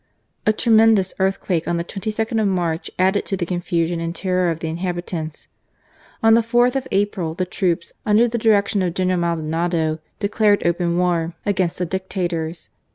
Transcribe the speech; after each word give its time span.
A 0.47 0.51
tremendous 0.51 1.13
earthquake 1.19 1.67
on 1.67 1.77
the 1.77 1.83
22nd 1.83 2.41
of 2.41 2.47
March 2.47 2.89
added 2.97 3.23
to 3.27 3.37
the 3.37 3.45
confusion 3.45 3.99
and 3.99 4.15
terror 4.15 4.49
of 4.49 4.59
the 4.59 4.67
inhabitants. 4.67 5.47
On 6.23 6.33
the 6.33 6.41
4th 6.41 6.75
of 6.75 6.87
April 6.91 7.35
the 7.35 7.45
troops, 7.45 7.93
under 8.03 8.27
the 8.27 8.39
direction 8.39 8.81
of 8.81 8.95
General 8.95 9.19
Maldonado, 9.19 9.99
declared 10.19 10.65
open 10.65 10.97
war 10.97 11.35
against 11.45 11.77
the 11.77 11.85
Dictators. 11.85 12.69